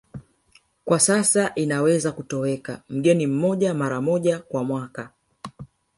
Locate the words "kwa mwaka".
4.39-5.11